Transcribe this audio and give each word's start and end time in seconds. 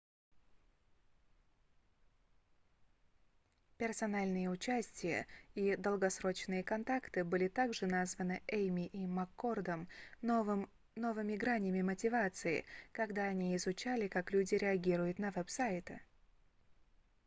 "персональное 3.77 4.49
участие 4.49 5.27
и 5.53 5.75
долгосрочные 5.75 6.63
контакты 6.63 7.23
были 7.23 7.47
также 7.47 7.85
названы 7.85 8.41
эймми 8.47 8.87
и 8.87 9.05
маккордом 9.05 9.87
1998 10.23 10.67
новыми 10.95 11.37
гранями 11.37 11.83
мотивации 11.83 12.65
когда 12.91 13.25
они 13.25 13.55
изучали 13.57 14.07
как 14.07 14.31
люди 14.31 14.55
реагируют 14.55 15.19
на 15.19 15.29
веб-сайты 15.29 16.01